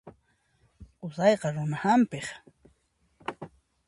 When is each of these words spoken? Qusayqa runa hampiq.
Qusayqa 0.99 1.47
runa 1.53 1.77
hampiq. 1.83 2.27